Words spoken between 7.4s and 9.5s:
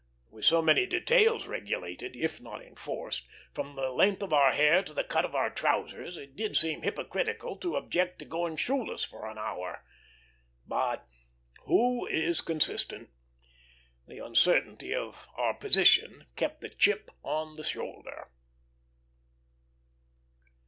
to object to going shoeless for an